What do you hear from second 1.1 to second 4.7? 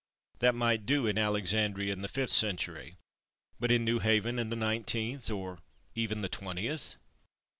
Alexandria in the fifth century. But in New Haven in the